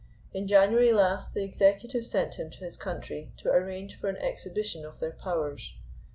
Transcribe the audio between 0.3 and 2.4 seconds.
In January last the executive sent